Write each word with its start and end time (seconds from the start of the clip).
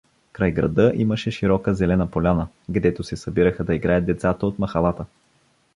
Край 0.33 0.51
града 0.51 0.91
имаше 0.95 1.31
широка 1.31 1.73
зелена 1.73 2.11
поляна, 2.11 2.47
гдето 2.69 3.03
се 3.03 3.15
събираха 3.17 3.63
да 3.63 3.75
играят 3.75 4.05
деца 4.05 4.37
от 4.41 4.59
махалата. 4.59 5.05